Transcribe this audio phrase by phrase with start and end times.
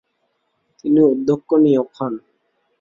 [0.79, 2.13] তিনি অধ্যক্ষ নিয়োগ হন।